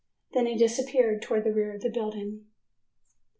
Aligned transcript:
Then 0.33 0.47
he 0.47 0.57
disappeared 0.57 1.21
towards 1.21 1.43
the 1.43 1.53
rear 1.53 1.75
of 1.75 1.81
the 1.81 1.89
building. 1.91 2.47